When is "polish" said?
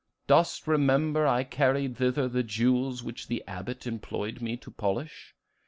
4.71-5.35